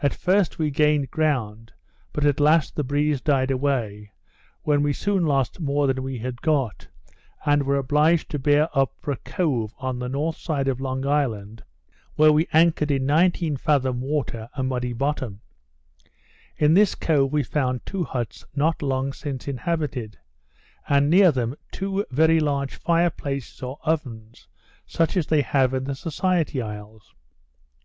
At 0.00 0.14
first 0.14 0.60
we 0.60 0.70
gained 0.70 1.10
ground, 1.10 1.72
but 2.12 2.24
at 2.24 2.38
last 2.38 2.76
the 2.76 2.84
breeze 2.84 3.20
died 3.20 3.50
away; 3.50 4.12
when 4.62 4.80
we 4.80 4.92
soon 4.92 5.26
lost 5.26 5.58
more 5.58 5.88
than 5.88 6.04
we 6.04 6.18
had 6.18 6.40
got, 6.40 6.86
and 7.44 7.64
were 7.64 7.74
obliged 7.76 8.30
to 8.30 8.38
bear 8.38 8.68
up 8.78 8.94
for 9.00 9.10
a 9.10 9.16
cove 9.16 9.74
on 9.78 9.98
the 9.98 10.08
north 10.08 10.36
side 10.36 10.68
of 10.68 10.80
Long 10.80 11.04
Island, 11.04 11.64
where 12.14 12.30
we 12.30 12.46
anchored 12.52 12.92
in 12.92 13.06
nineteen 13.06 13.56
fathom 13.56 14.00
water, 14.00 14.48
a 14.54 14.62
muddy 14.62 14.92
bottom: 14.92 15.40
In 16.56 16.74
this 16.74 16.94
cove 16.94 17.32
we 17.32 17.42
found 17.42 17.84
two 17.84 18.04
huts 18.04 18.44
not 18.54 18.82
long 18.82 19.12
since 19.12 19.48
inhabited; 19.48 20.16
and 20.88 21.10
near 21.10 21.32
them 21.32 21.56
two 21.72 22.04
very 22.12 22.38
large 22.38 22.76
fire 22.76 23.10
places 23.10 23.60
or 23.64 23.80
ovens, 23.82 24.46
such 24.86 25.16
as 25.16 25.26
they 25.26 25.42
have 25.42 25.74
in 25.74 25.82
the 25.82 25.96
Society 25.96 26.62
Isles. 26.62 27.12